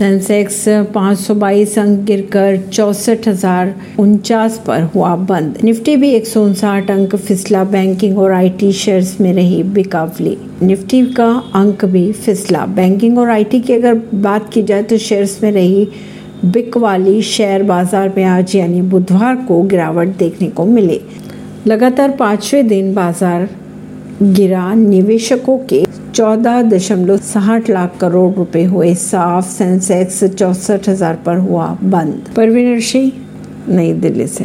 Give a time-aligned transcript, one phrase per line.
[0.00, 0.58] Sensex
[0.92, 6.26] 522 अंक गिरकर चौसठ हज़ार उनचास पर हुआ बंद। निफ्टी भी एक
[6.90, 13.18] अंक फिसला। बैंकिंग और आईटी शेयर्स में रही बिकावली। निफ्टी का अंक भी फिसला। बैंकिंग
[13.18, 15.86] और आईटी की अगर बात की जाए तो शेयर्स में रही
[16.46, 21.00] बिक वाली शेयर बाज़ार में आज यानी बुधवार को गिरावट देखने को मिली।
[21.66, 23.48] लगातार पाँचवें दिन बाज़ार
[24.22, 25.84] गिरा। निवेशकों के
[26.14, 32.80] चौदह दशमलव साठ लाख करोड़ रुपए हुए साफ़ सेंसेक्स चौसठ हज़ार पर हुआ बंद। परवीन
[32.80, 33.12] सिंह
[33.68, 34.38] नई दिल्ली से।